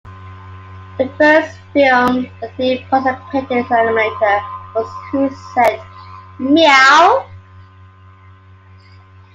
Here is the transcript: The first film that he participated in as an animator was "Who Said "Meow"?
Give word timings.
The 0.97 1.07
first 1.19 1.59
film 1.73 2.27
that 2.41 2.55
he 2.57 2.83
participated 2.89 3.51
in 3.51 3.57
as 3.59 3.69
an 3.69 3.77
animator 3.77 4.73
was 4.73 4.89
"Who 5.11 5.29
Said 5.53 5.79
"Meow"? 6.39 7.27